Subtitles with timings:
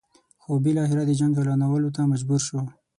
[0.41, 2.59] خو بالاخره د جنګ اعلانولو ته مجبور شو.